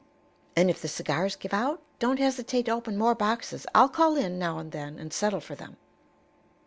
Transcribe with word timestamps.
"And 0.55 0.71
if 0.71 0.81
the 0.81 0.87
cigars 0.87 1.35
give 1.35 1.53
out, 1.53 1.79
don't 1.99 2.17
hesitate 2.17 2.65
to 2.65 2.71
open 2.71 2.97
more 2.97 3.13
boxes. 3.13 3.67
I'll 3.75 3.87
call 3.87 4.15
in, 4.15 4.39
now 4.39 4.57
and 4.57 4.71
then, 4.71 4.97
and 4.97 5.13
settle 5.13 5.41
for 5.41 5.53
them." 5.53 5.77